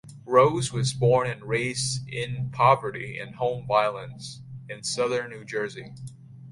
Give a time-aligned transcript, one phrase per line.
[0.25, 5.93] Rose was born and raised in poverty and home violence in Southern New Jersey.